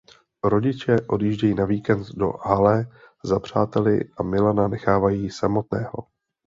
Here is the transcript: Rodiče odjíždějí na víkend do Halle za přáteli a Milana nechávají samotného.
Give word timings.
Rodiče 0.43 0.95
odjíždějí 1.09 1.53
na 1.53 1.65
víkend 1.65 2.07
do 2.13 2.31
Halle 2.31 2.91
za 3.23 3.39
přáteli 3.39 3.99
a 4.19 4.23
Milana 4.23 4.67
nechávají 4.67 5.29
samotného. 5.29 5.97